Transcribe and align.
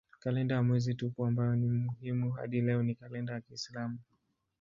Kalenda 0.19 0.55
ya 0.55 0.63
mwezi 0.63 0.93
tupu 0.95 1.25
ambayo 1.25 1.55
ni 1.55 1.67
muhimu 1.69 2.31
hadi 2.31 2.61
leo 2.61 2.83
ni 2.83 2.95
kalenda 2.95 3.33
ya 3.33 3.41
kiislamu. 3.41 3.99